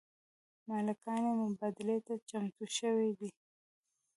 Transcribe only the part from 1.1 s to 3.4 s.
یې مبادلې ته چمتو شوي دي.